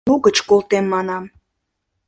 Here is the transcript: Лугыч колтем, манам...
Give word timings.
Лугыч 0.09 0.37
колтем, 0.49 0.85
манам... 0.93 1.23